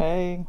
[0.00, 0.46] Okay.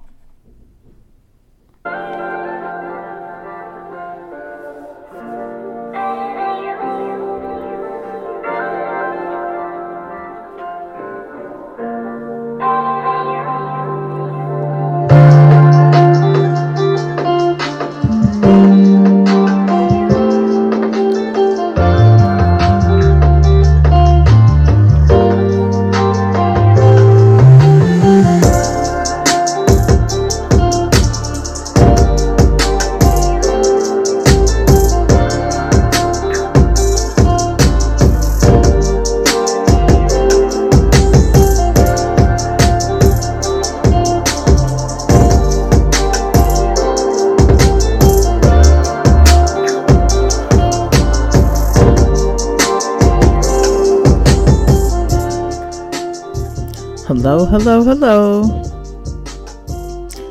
[57.22, 58.44] Hello, hello, hello.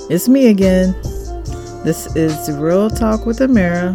[0.08, 0.92] It's me again.
[1.84, 3.92] This is Real Talk with Amira.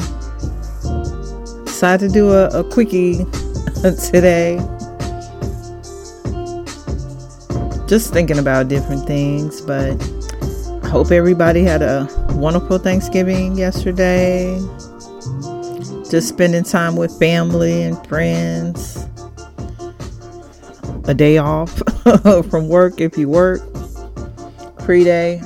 [1.65, 3.15] Decided to do a, a quickie
[4.11, 4.57] today.
[7.87, 9.99] Just thinking about different things, but
[10.83, 14.55] I hope everybody had a wonderful Thanksgiving yesterday.
[16.11, 19.07] Just spending time with family and friends
[21.05, 21.81] a day off
[22.49, 23.61] from work if you work,
[24.81, 25.41] free day.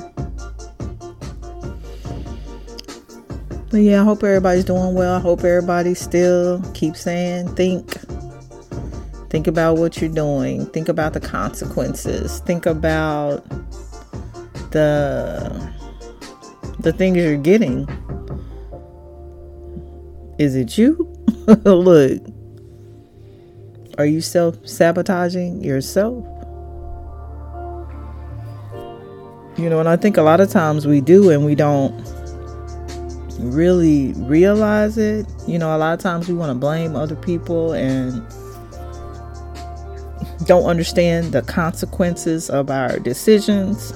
[3.70, 5.16] But yeah, I hope everybody's doing well.
[5.16, 7.94] I hope everybody still keeps saying think.
[9.30, 10.64] Think about what you're doing.
[10.66, 12.40] Think about the consequences.
[12.40, 13.46] Think about
[14.70, 15.72] the
[16.80, 17.86] the things you're getting.
[20.38, 21.12] Is it you?
[21.64, 22.22] Look,
[23.98, 26.37] are you self sabotaging yourself?
[29.58, 31.92] You know, and I think a lot of times we do and we don't
[33.40, 35.26] really realize it.
[35.48, 38.24] You know, a lot of times we want to blame other people and
[40.46, 43.92] don't understand the consequences of our decisions.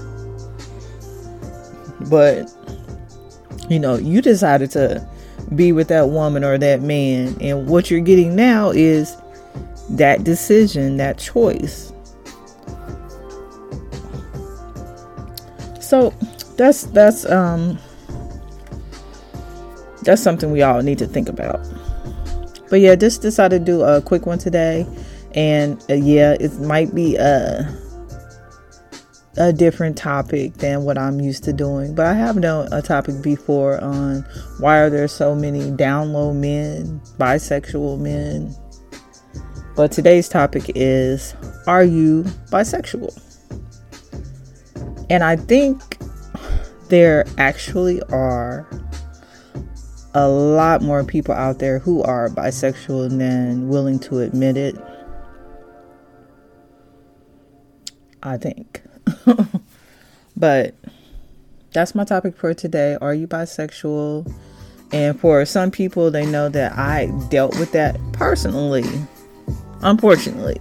[2.10, 2.53] But,
[3.70, 5.09] you know, you decided to
[5.54, 9.16] be with that woman or that man, and what you're getting now is
[9.91, 11.91] that decision, that choice.
[15.92, 16.08] So
[16.56, 17.78] that's that's um
[20.04, 21.60] that's something we all need to think about.
[22.70, 24.86] But yeah, just decided to do a quick one today,
[25.34, 27.69] and uh, yeah, it might be a
[29.36, 31.94] a different topic than what I'm used to doing.
[31.94, 34.24] But I have done a topic before on
[34.60, 38.56] why are there so many down low men, bisexual men,
[39.76, 41.36] but today's topic is
[41.66, 43.31] Are you bisexual?
[45.12, 45.98] And I think
[46.88, 48.66] there actually are
[50.14, 54.74] a lot more people out there who are bisexual than willing to admit it.
[58.22, 58.82] I think.
[60.36, 60.74] but
[61.74, 62.96] that's my topic for today.
[63.02, 64.32] Are you bisexual?
[64.94, 68.84] And for some people, they know that I dealt with that personally
[69.82, 70.58] unfortunately.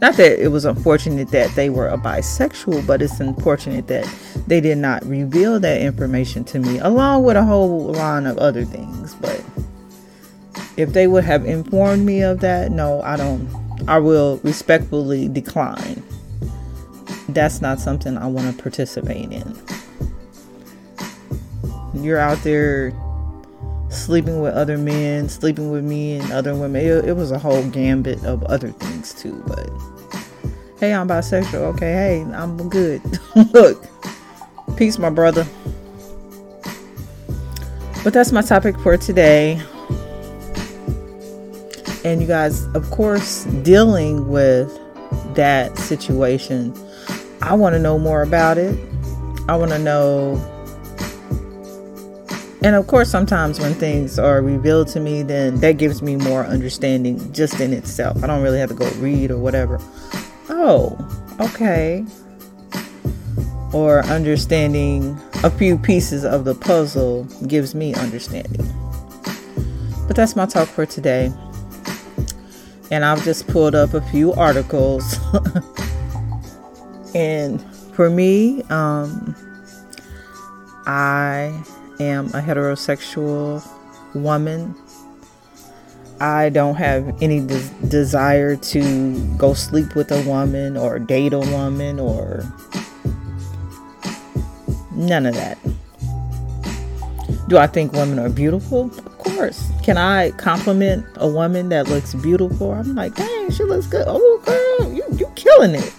[0.00, 4.10] Not that it was unfortunate that they were a bisexual, but it's unfortunate that
[4.46, 8.64] they did not reveal that information to me, along with a whole line of other
[8.64, 9.14] things.
[9.16, 9.44] But
[10.78, 13.48] if they would have informed me of that, no, I don't.
[13.86, 16.02] I will respectfully decline.
[17.28, 19.54] That's not something I want to participate in.
[21.92, 22.92] You're out there
[23.90, 26.84] sleeping with other men, sleeping with me and other women.
[26.84, 29.42] It, it, was a whole gambit of other things too.
[29.46, 29.68] But
[30.80, 31.74] hey, I'm bisexual.
[31.74, 33.02] Okay, hey, I'm good.
[33.52, 33.86] Look,
[34.76, 35.46] peace, my brother.
[38.02, 39.60] But that's my topic for today.
[42.02, 44.74] And you guys, of course, dealing with
[45.34, 46.74] that situation,
[47.42, 48.78] I want to know more about it.
[49.48, 50.38] I want to know
[52.62, 56.44] and of course, sometimes when things are revealed to me, then that gives me more
[56.44, 58.22] understanding just in itself.
[58.22, 59.80] I don't really have to go read or whatever.
[60.50, 60.98] Oh,
[61.40, 62.04] okay.
[63.72, 68.66] Or understanding a few pieces of the puzzle gives me understanding.
[70.06, 71.32] But that's my talk for today.
[72.90, 75.16] And I've just pulled up a few articles.
[77.14, 77.62] and
[77.94, 79.36] for me, um,
[80.86, 81.62] I
[82.00, 83.64] am a heterosexual
[84.14, 84.74] woman.
[86.20, 91.38] I don't have any des- desire to go sleep with a woman or date a
[91.38, 92.44] woman or
[95.00, 95.56] None of that.
[97.48, 98.90] Do I think women are beautiful?
[98.98, 99.70] Of course.
[99.82, 102.72] Can I compliment a woman that looks beautiful?
[102.72, 104.04] I'm like, dang, she looks good.
[104.06, 105.94] Oh, girl, you you killing it.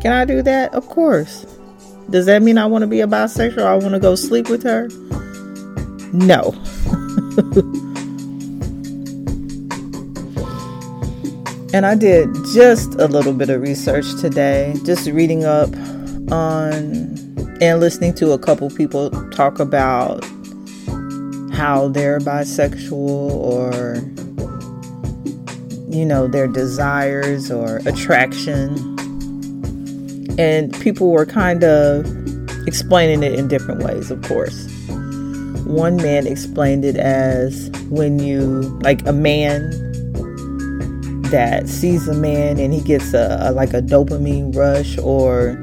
[0.00, 0.72] Can I do that?
[0.74, 1.44] Of course.
[2.08, 3.62] Does that mean I want to be a bisexual?
[3.62, 4.88] I want to go sleep with her?
[6.12, 6.54] No.
[11.76, 15.68] and I did just a little bit of research today, just reading up
[16.32, 17.18] on
[17.60, 20.24] and listening to a couple people talk about
[21.52, 23.96] how they're bisexual or
[25.94, 28.96] you know their desires or attraction.
[30.38, 32.06] And people were kind of
[32.66, 34.66] explaining it in different ways of course.
[35.66, 39.85] One man explained it as when you like a man
[41.30, 45.56] that sees a man and he gets a, a like a dopamine rush or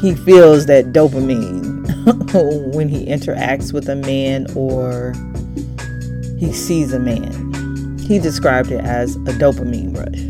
[0.00, 1.84] he feels that dopamine
[2.74, 5.14] when he interacts with a man or
[6.38, 7.98] he sees a man.
[8.00, 10.20] He described it as a dopamine rush.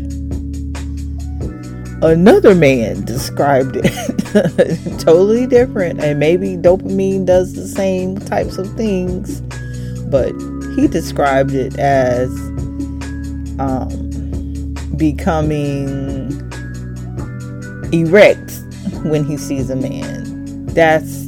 [2.01, 9.41] Another man described it totally different, and maybe dopamine does the same types of things,
[10.09, 10.31] but
[10.75, 12.29] he described it as
[13.59, 16.31] um, becoming
[17.91, 18.59] erect
[19.03, 20.65] when he sees a man.
[20.67, 21.25] That's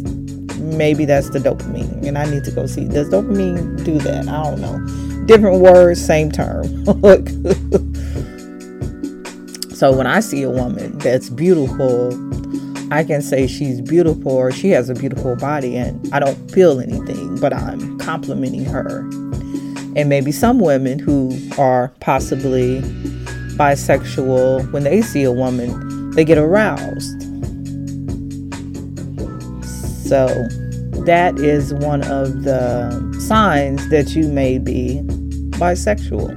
[0.57, 2.87] maybe that's the dopamine, and I need to go see.
[2.87, 4.27] Does dopamine do that?
[4.27, 5.25] I don't know.
[5.25, 6.63] Different words, same term.
[9.75, 12.13] so when I see a woman that's beautiful,
[12.91, 16.79] I can say she's beautiful or she has a beautiful body, and I don't feel
[16.79, 19.09] anything, but I'm complimenting her.
[19.97, 22.81] And maybe some women who are possibly
[23.57, 27.27] bisexual, when they see a woman, they get aroused
[30.07, 30.47] so
[31.03, 32.89] that is one of the
[33.19, 35.01] signs that you may be
[35.59, 36.31] bisexual.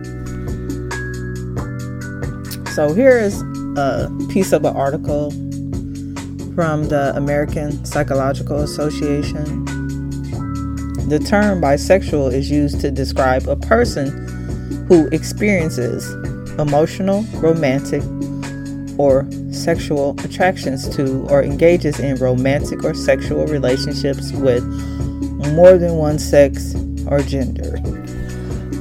[2.74, 3.40] So here is
[3.76, 5.30] a piece of an article
[6.56, 9.79] from the American Psychological Association.
[11.10, 14.10] The term bisexual is used to describe a person
[14.86, 16.08] who experiences
[16.56, 18.00] emotional, romantic,
[18.96, 24.62] or sexual attractions to or engages in romantic or sexual relationships with
[25.52, 26.76] more than one sex
[27.08, 27.74] or gender.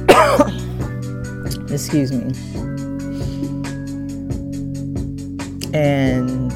[1.74, 2.32] Excuse me.
[5.74, 6.52] And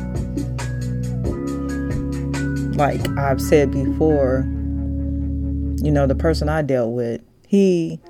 [2.77, 4.49] like I've said before,
[5.85, 8.01] you know, the person I dealt with, he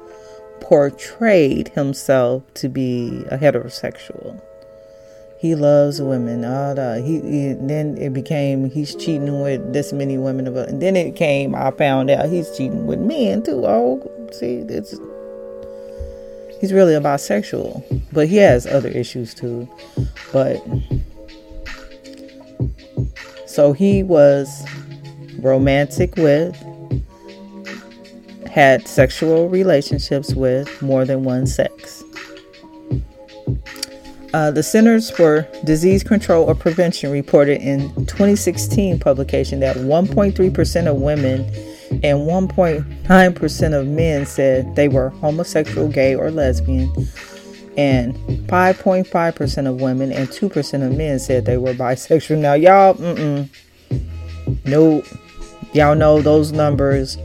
[0.60, 4.40] portrayed himself to be a heterosexual
[5.44, 6.42] he loves women.
[6.42, 10.46] All he, he, then it became he's cheating with this many women.
[10.46, 13.62] And then it came I found out he's cheating with men too.
[13.66, 14.00] Oh,
[14.32, 14.92] see, it's
[16.62, 19.68] he's really a bisexual, but he has other issues too.
[20.32, 20.64] But
[23.46, 24.66] so he was
[25.40, 26.58] romantic with,
[28.54, 32.04] had sexual relationships with more than one sex.
[34.32, 41.00] Uh, the Centers for Disease Control or Prevention reported in 2016 publication that 1.3% of
[41.00, 41.40] women
[42.04, 46.92] and 1.9% of men said they were homosexual, gay, or lesbian,
[47.76, 48.14] and
[48.46, 52.38] 5.5% of women and 2% of men said they were bisexual.
[52.38, 53.48] Now, y'all, mm-mm,
[54.64, 55.02] no,
[55.72, 57.18] y'all know those numbers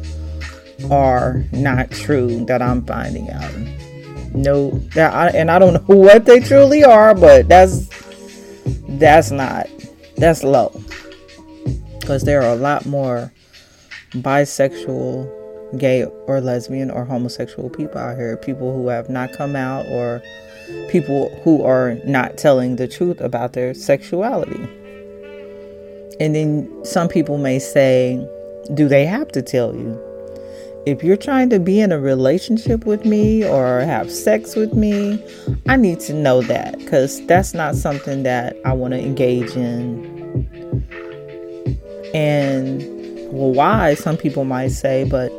[0.90, 3.54] are not true that I'm finding out
[4.34, 7.90] no that I, and I don't know what they truly are, but that's
[8.88, 9.68] that's not
[10.18, 10.70] that's low
[12.00, 13.32] because there are a lot more
[14.12, 18.38] bisexual, gay or lesbian or homosexual people out here.
[18.38, 20.22] People who have not come out or
[20.90, 24.62] people who are not telling the truth about their sexuality.
[26.20, 28.18] And then some people may say,
[28.74, 30.09] do they have to tell you?
[30.86, 35.24] If you're trying to be in a relationship with me or have sex with me,
[35.68, 40.18] I need to know that because that's not something that I want to engage in.
[42.14, 42.82] And
[43.32, 43.94] well, why?
[43.94, 45.30] Some people might say, but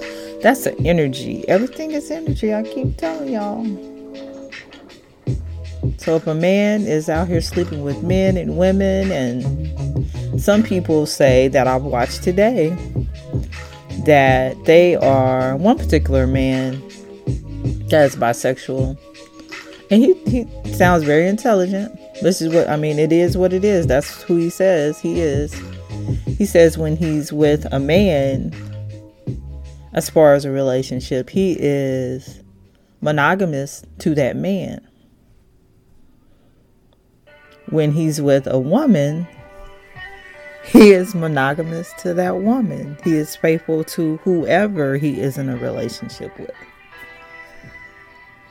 [0.43, 1.47] that's the energy.
[1.49, 2.55] Everything is energy.
[2.55, 3.65] I keep telling y'all.
[5.97, 11.07] So if a man is out here sleeping with men and women, and some people
[11.07, 12.77] say that I've watched today
[14.05, 16.81] that they are one particular man
[17.89, 18.99] that is bisexual.
[19.91, 21.99] And he, he sounds very intelligent.
[22.23, 23.87] This is what i mean it is what it is.
[23.87, 25.55] That's who he says he is.
[26.27, 28.55] He says when he's with a man,
[29.93, 32.41] as far as a relationship, he is
[33.01, 34.87] monogamous to that man.
[37.71, 39.27] When he's with a woman,
[40.65, 42.97] he is monogamous to that woman.
[43.03, 46.51] He is faithful to whoever he is in a relationship with.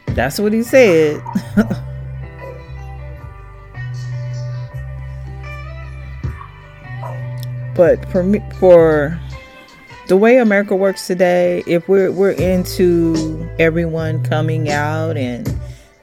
[0.07, 1.21] That's what he said.
[7.75, 9.19] but for me for
[10.07, 15.47] the way America works today, if we're we're into everyone coming out and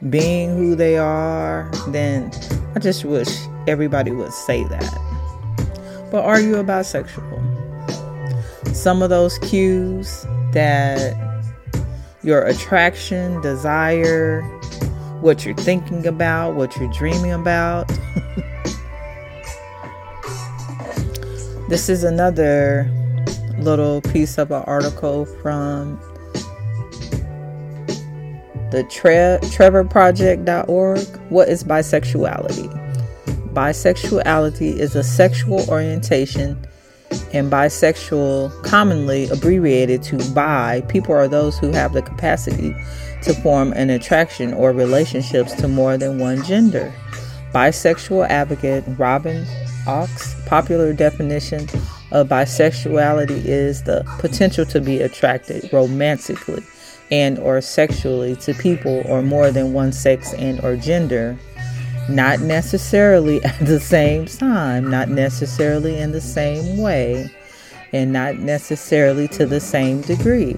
[0.08, 2.30] being who they are, then
[2.76, 3.28] I just wish
[3.66, 5.15] everybody would say that.
[6.10, 7.42] But are you a bisexual?
[8.74, 11.14] Some of those cues that
[12.22, 14.42] your attraction, desire,
[15.20, 17.90] what you're thinking about, what you're dreaming about.
[21.68, 22.88] This is another
[23.58, 25.98] little piece of an article from
[28.70, 31.00] the Tre- trevorproject.org.
[31.28, 32.75] What is bisexuality?
[33.56, 36.58] Bisexuality is a sexual orientation,
[37.32, 42.76] and bisexual, commonly abbreviated to bi, people are those who have the capacity
[43.22, 46.92] to form an attraction or relationships to more than one gender.
[47.54, 49.46] Bisexual advocate Robyn
[49.86, 51.66] Ochs popular definition
[52.12, 56.62] of bisexuality is the potential to be attracted romantically
[57.10, 61.38] and or sexually to people or more than one sex and or gender
[62.08, 67.30] not necessarily at the same time not necessarily in the same way
[67.92, 70.54] and not necessarily to the same degree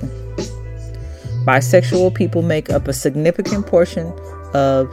[1.45, 4.13] bisexual people make up a significant portion
[4.55, 4.91] of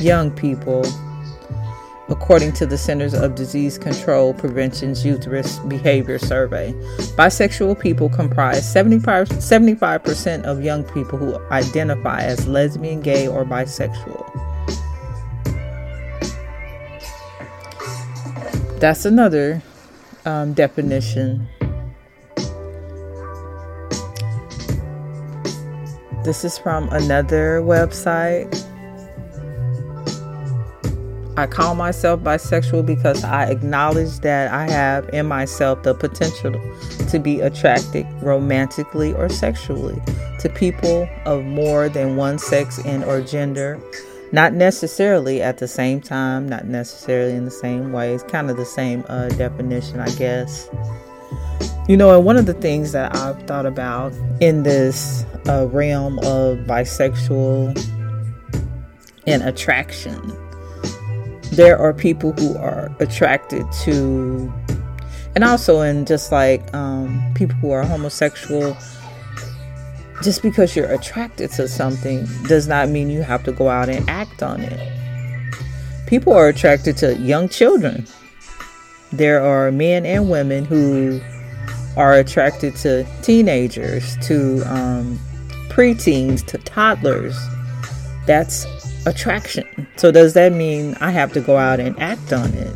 [0.00, 0.84] young people
[2.08, 6.72] according to the Centers of Disease Control Prevention's Youth Risk Behavior Survey.
[7.16, 14.47] Bisexual people comprise 75, 75% of young people who identify as lesbian, gay, or bisexual.
[18.80, 19.62] That's another
[20.24, 21.48] um, definition.
[26.24, 28.54] This is from another website
[31.38, 36.60] I call myself bisexual because I acknowledge that I have in myself the potential
[37.10, 40.02] to be attracted romantically or sexually
[40.40, 43.78] to people of more than one sex and or gender
[44.32, 48.14] not necessarily at the same time not necessarily in the same way.
[48.14, 50.68] It's kind of the same uh, definition i guess.
[51.88, 56.18] You know and one of the things that i've thought about in this uh, realm
[56.18, 57.76] of bisexual
[59.26, 60.20] and attraction
[61.52, 64.52] there are people who are attracted to
[65.34, 68.76] and also in just like um, people who are homosexual
[70.22, 74.08] just because you're attracted to something does not mean you have to go out and
[74.08, 75.58] act on it
[76.06, 78.06] people are attracted to young children
[79.12, 81.20] there are men and women who
[81.96, 85.18] are attracted to teenagers to um,
[85.70, 87.36] preteens to toddlers
[88.26, 88.66] that's
[89.06, 89.86] attraction.
[89.96, 92.74] So does that mean I have to go out and act on it?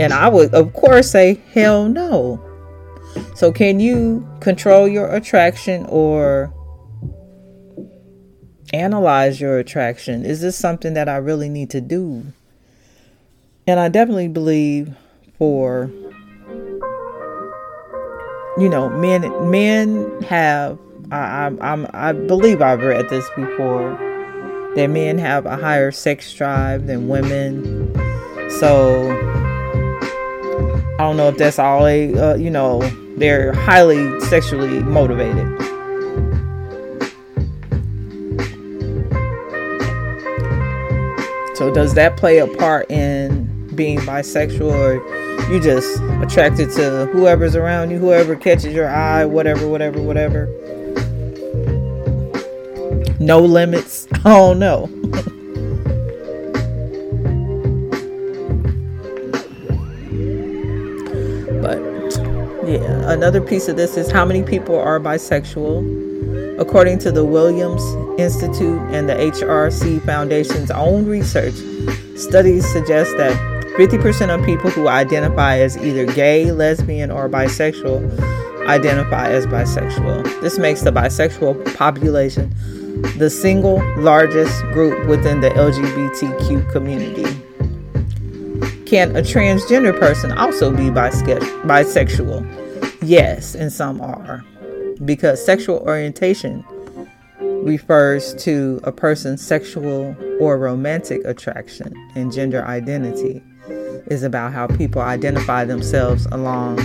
[0.00, 2.40] And I would, of course, say, hell no.
[3.34, 6.52] So, can you control your attraction or
[8.72, 10.24] analyze your attraction?
[10.24, 12.24] Is this something that I really need to do?
[13.66, 14.94] And I definitely believe
[15.38, 15.90] for,
[18.58, 20.78] you know, men, men have,
[21.10, 23.98] I, I'm, I believe I've read this before
[24.74, 27.92] that men have a higher sex drive than women.
[28.58, 29.10] So
[30.98, 32.80] I don't know if that's all uh, you know,
[33.16, 35.46] they're highly sexually motivated.
[41.56, 47.54] So does that play a part in being bisexual or you just attracted to whoever's
[47.54, 50.48] around you, whoever catches your eye, whatever, whatever, whatever?
[53.22, 54.06] no limits.
[54.24, 54.90] I don't know.
[63.12, 66.58] Another piece of this is how many people are bisexual.
[66.58, 67.82] According to the Williams
[68.18, 71.54] Institute and the HRC Foundation's own research,
[72.16, 73.36] studies suggest that
[73.76, 78.18] 50% of people who identify as either gay, lesbian, or bisexual
[78.66, 80.24] identify as bisexual.
[80.40, 82.54] This makes the bisexual population
[83.18, 87.24] the single largest group within the LGBTQ community.
[88.86, 92.61] can a transgender person also be bisexual?
[93.02, 94.44] Yes, and some are.
[95.04, 96.64] Because sexual orientation
[97.40, 103.42] refers to a person's sexual or romantic attraction, and gender identity
[104.06, 106.76] is about how people identify themselves along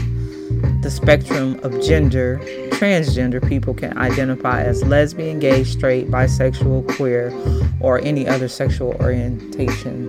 [0.81, 2.39] the spectrum of gender.
[2.71, 7.31] Transgender people can identify as lesbian, gay, straight, bisexual, queer,
[7.79, 10.07] or any other sexual orientation.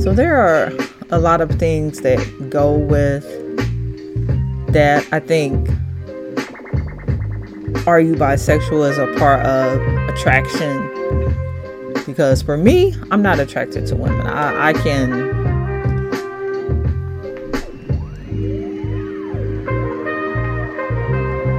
[0.00, 0.70] So there are
[1.10, 2.18] a lot of things that
[2.50, 3.24] go with
[4.72, 5.06] that.
[5.12, 5.68] I think
[7.86, 10.84] are you bisexual as a part of attraction?
[12.04, 14.26] Because for me, I'm not attracted to women.
[14.26, 15.38] I, I can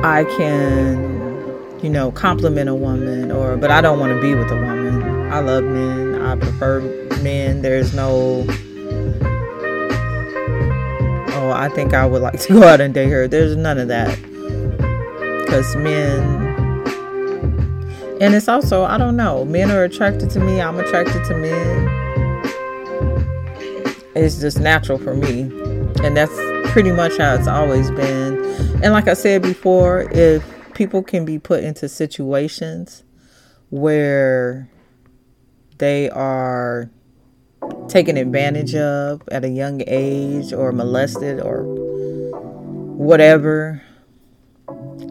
[0.03, 4.51] I can, you know, compliment a woman or but I don't want to be with
[4.51, 5.01] a woman.
[5.32, 6.22] I love men.
[6.22, 6.82] I prefer
[7.22, 7.62] men.
[7.62, 8.46] There's no
[11.60, 13.28] I think I would like to go out and date her.
[13.28, 14.18] There's none of that.
[15.48, 16.50] Cuz men
[18.22, 20.60] and it's also, I don't know, men are attracted to me.
[20.60, 21.88] I'm attracted to men.
[24.13, 25.44] It's just natural for me.
[26.04, 26.36] And that's
[26.72, 28.44] pretty much how it's always been.
[28.84, 33.06] And like I said before, if people can be put into situations
[33.70, 34.70] where
[35.78, 36.89] they are
[37.88, 41.64] taken advantage of at a young age or molested or
[42.96, 43.82] whatever,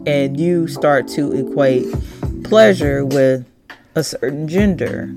[0.05, 1.85] and you start to equate
[2.43, 3.45] pleasure with
[3.95, 5.13] a certain gender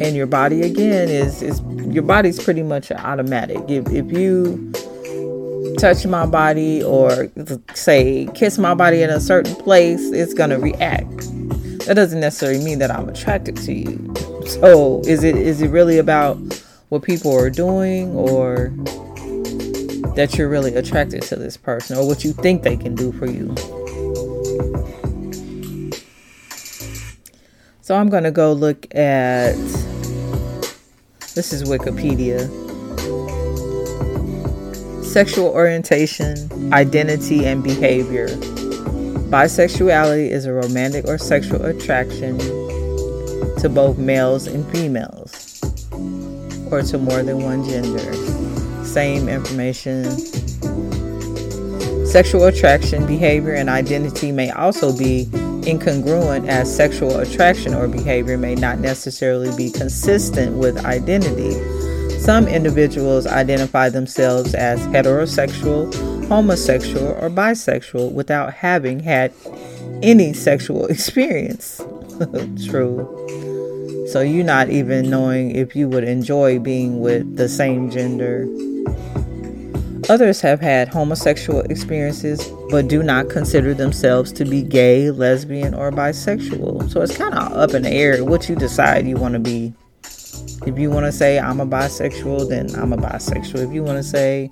[0.00, 3.58] and your body again is is your body's pretty much automatic.
[3.68, 4.72] If if you
[5.78, 7.30] touch my body or
[7.74, 11.28] say kiss my body in a certain place, it's gonna react.
[11.86, 14.14] That doesn't necessarily mean that I'm attracted to you.
[14.46, 16.36] So is it is it really about
[16.88, 18.72] what people are doing or
[20.16, 23.26] that you're really attracted to this person or what you think they can do for
[23.26, 23.54] you?
[27.82, 29.54] So I'm going to go look at
[31.36, 32.50] this is Wikipedia.
[35.04, 38.26] Sexual orientation, identity, and behavior.
[39.30, 42.38] Bisexuality is a romantic or sexual attraction
[43.58, 45.60] to both males and females,
[46.70, 48.14] or to more than one gender.
[48.84, 50.04] Same information.
[52.06, 55.24] Sexual attraction, behavior, and identity may also be
[55.62, 61.50] incongruent as sexual attraction or behavior may not necessarily be consistent with identity.
[62.20, 65.92] Some individuals identify themselves as heterosexual,
[66.28, 69.32] homosexual, or bisexual without having had
[70.02, 71.80] any sexual experience.
[72.66, 73.24] True.
[74.08, 78.46] So you're not even knowing if you would enjoy being with the same gender.
[80.08, 85.90] Others have had homosexual experiences but do not consider themselves to be gay, lesbian, or
[85.90, 86.90] bisexual.
[86.90, 89.72] So it's kind of up in the air what you decide you want to be.
[90.66, 93.66] If you want to say I'm a bisexual, then I'm a bisexual.
[93.66, 94.50] If you want to say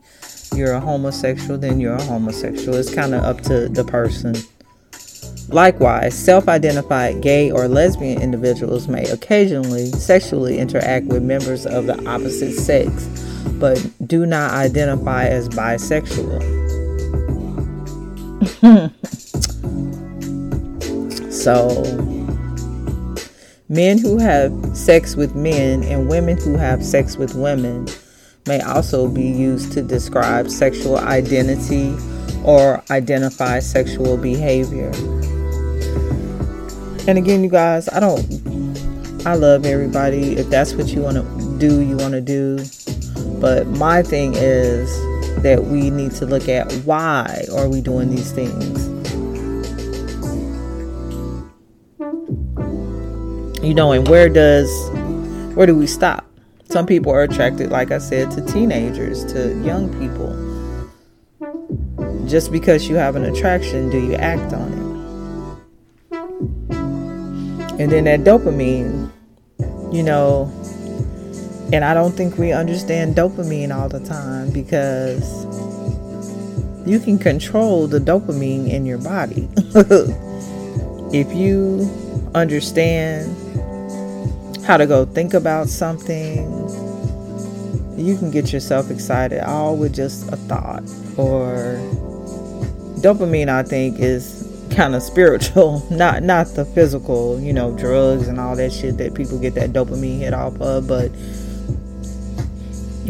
[0.57, 2.77] you're a homosexual, then you're a homosexual.
[2.77, 4.35] It's kind of up to the person.
[5.49, 12.09] Likewise, self identified gay or lesbian individuals may occasionally sexually interact with members of the
[12.09, 13.09] opposite sex
[13.59, 16.43] but do not identify as bisexual.
[21.33, 21.83] so,
[23.69, 27.87] men who have sex with men and women who have sex with women
[28.47, 31.97] may also be used to describe sexual identity
[32.45, 34.91] or identify sexual behavior.
[37.07, 38.21] And again, you guys, I don't,
[39.27, 40.37] I love everybody.
[40.37, 42.59] If that's what you want to do, you want to do.
[43.41, 44.91] But my thing is
[45.43, 48.89] that we need to look at why are we doing these things?
[53.65, 54.71] You know, and where does
[55.55, 56.27] where do we stop?
[56.65, 60.35] Some people are attracted, like I said, to teenagers, to young people.
[62.27, 64.85] Just because you have an attraction, do you act on it?
[67.81, 69.11] And then that dopamine,
[69.93, 70.51] you know,
[71.73, 75.45] and I don't think we understand dopamine all the time because
[76.87, 79.49] you can control the dopamine in your body.
[81.13, 81.91] if you
[82.35, 83.37] understand
[84.65, 86.45] how to go think about something,
[87.97, 90.83] you can get yourself excited all with just a thought.
[91.17, 91.77] Or
[93.01, 98.41] dopamine, I think, is kind of spiritual, not not the physical, you know, drugs and
[98.41, 101.11] all that shit that people get that dopamine hit off of, but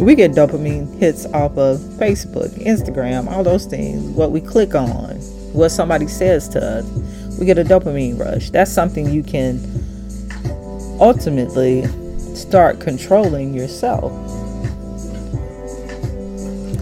[0.02, 5.14] we get dopamine hits off of Facebook, Instagram, all those things, what we click on,
[5.52, 7.38] what somebody says to us.
[7.38, 8.50] We get a dopamine rush.
[8.50, 9.58] That's something you can
[11.00, 11.86] ultimately
[12.34, 14.12] start controlling yourself.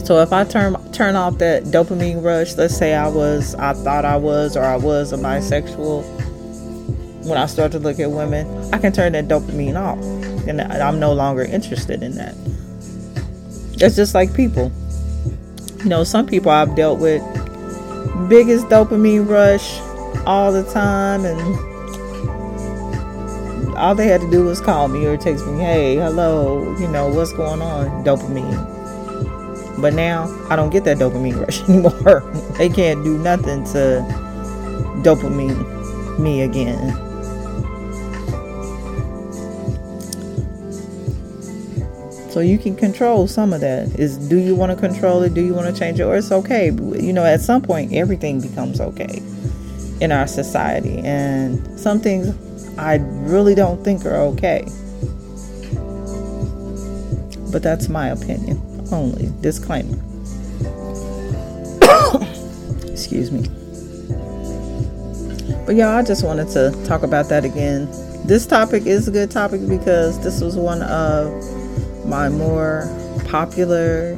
[0.06, 4.04] So if I turn turn off that dopamine rush, let's say I was I thought
[4.04, 6.02] I was or I was a bisexual
[7.24, 10.02] when I start to look at women, I can turn that dopamine off.
[10.48, 12.34] And I'm no longer interested in that.
[13.74, 14.72] It's just like people.
[15.78, 17.22] You know, some people I've dealt with
[18.28, 19.78] biggest dopamine rush
[20.26, 21.71] all the time and
[23.82, 27.08] all they had to do was call me or text me, hey, hello, you know,
[27.08, 28.04] what's going on?
[28.04, 28.70] Dopamine.
[29.80, 32.20] But now I don't get that dopamine rush anymore.
[32.58, 34.06] they can't do nothing to
[35.02, 35.58] dopamine
[36.20, 36.92] me again.
[42.30, 43.98] So you can control some of that.
[43.98, 45.34] Is do you want to control it?
[45.34, 46.04] Do you want to change it?
[46.04, 46.66] Or it's okay.
[46.66, 49.20] You know, at some point everything becomes okay
[50.00, 50.98] in our society.
[50.98, 52.28] And some things
[52.78, 54.64] I really don't think are okay.
[57.50, 59.30] But that's my opinion only.
[59.40, 59.98] Disclaimer.
[62.90, 63.48] Excuse me.
[65.66, 67.88] But yeah, I just wanted to talk about that again.
[68.24, 71.32] This topic is a good topic because this was one of
[72.06, 72.88] my more
[73.28, 74.16] popular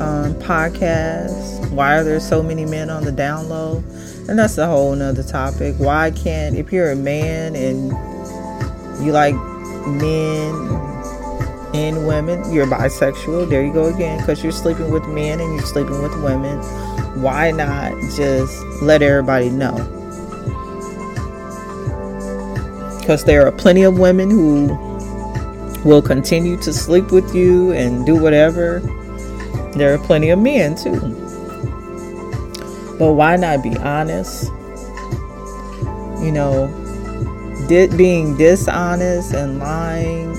[0.00, 1.70] um, podcasts.
[1.70, 3.84] Why are there so many men on the down low?
[4.28, 5.74] And that's a whole nother topic.
[5.78, 7.90] Why can't, if you're a man and
[9.04, 9.34] you like
[9.86, 10.54] men
[11.74, 12.52] and women.
[12.52, 13.48] You're bisexual.
[13.48, 16.58] There you go again, because you're sleeping with men and you're sleeping with women.
[17.22, 19.74] Why not just let everybody know?
[23.00, 24.76] Because there are plenty of women who
[25.84, 28.80] will continue to sleep with you and do whatever.
[29.74, 30.98] There are plenty of men too.
[32.98, 34.44] But why not be honest?
[36.22, 36.66] You know,
[37.68, 40.32] being dishonest and lying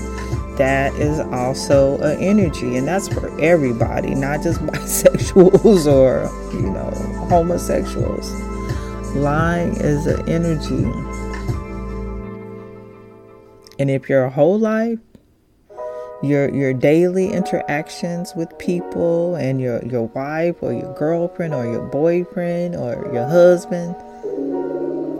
[0.56, 6.90] that is also an energy and that's for everybody not just bisexuals or you know
[7.28, 8.30] homosexuals
[9.16, 10.84] lying is an energy
[13.78, 14.98] and if your whole life
[16.22, 21.82] your your daily interactions with people and your your wife or your girlfriend or your
[21.88, 23.96] boyfriend or your husband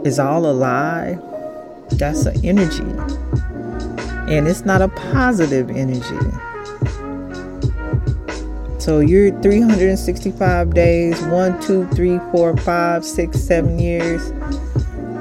[0.05, 1.17] is all a lie
[1.91, 2.83] that's an energy
[4.27, 6.17] and it's not a positive energy.
[8.79, 14.31] So you're 365 days, one, two, three, four, five, six, seven years,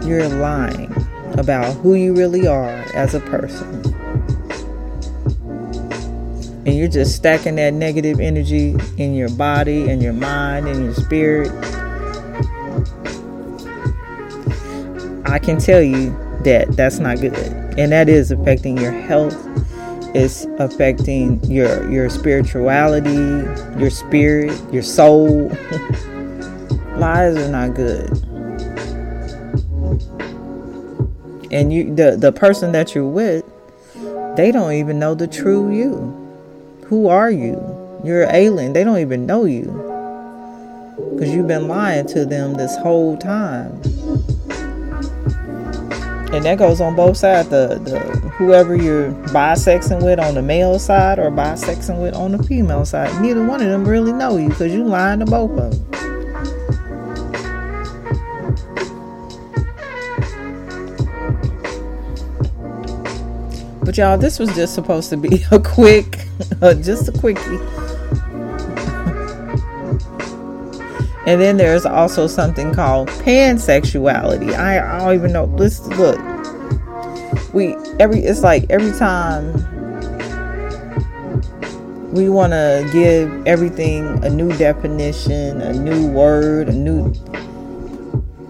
[0.06, 0.92] you're lying
[1.38, 3.91] about who you really are as a person.
[6.64, 10.94] And you're just stacking that negative energy in your body and your mind and your
[10.94, 11.50] spirit.
[15.26, 16.10] I can tell you
[16.44, 17.34] that that's not good.
[17.78, 19.34] And that is affecting your health.
[20.14, 23.10] It's affecting your your spirituality
[23.80, 25.48] your spirit your soul.
[26.96, 28.10] Lies are not good.
[31.50, 33.44] And you the the person that you're with
[34.36, 36.21] they don't even know the true you
[36.92, 37.56] who are you
[38.04, 39.64] you're an alien they don't even know you
[41.14, 43.72] because you've been lying to them this whole time
[46.34, 47.48] and that goes on both sides.
[47.50, 47.98] The the
[48.38, 53.20] whoever you're bisexing with on the male side or bisexing with on the female side,
[53.20, 56.01] neither one of them really know you because you lying to both of them.
[63.84, 66.26] But y'all, this was just supposed to be a quick,
[66.60, 67.42] uh, just a quickie.
[71.24, 74.54] And then there's also something called pansexuality.
[74.54, 75.44] I, I don't even know.
[75.44, 76.18] Let's look.
[77.54, 79.52] We every it's like every time
[82.12, 87.12] we want to give everything a new definition, a new word, a new.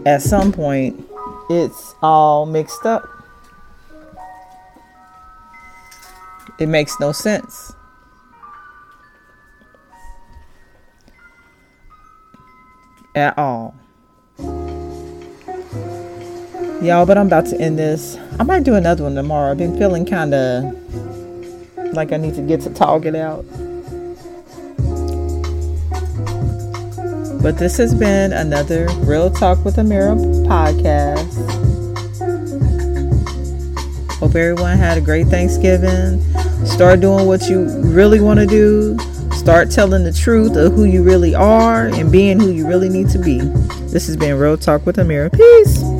[0.07, 1.05] At some point,
[1.51, 3.07] it's all mixed up.
[6.63, 7.75] It makes no sense.
[13.15, 13.75] at all.
[16.83, 18.19] Y'all, but I'm about to end this.
[18.39, 19.53] I might do another one tomorrow.
[19.53, 23.45] I've been feeling kind of like I need to get to talk it out.
[27.43, 31.29] But this has been another Real Talk with Amira podcast.
[34.19, 36.23] Hope everyone had a great Thanksgiving.
[36.65, 38.99] Start doing what you really want to do.
[39.33, 43.09] Start telling the truth of who you really are and being who you really need
[43.11, 43.41] to be.
[43.89, 45.33] This has been Real Talk with Amira.
[45.33, 45.92] Peace.